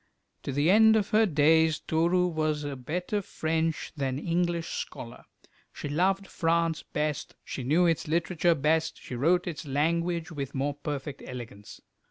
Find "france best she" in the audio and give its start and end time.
6.25-7.63